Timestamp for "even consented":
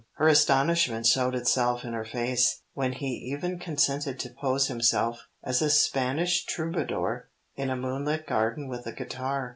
3.35-4.17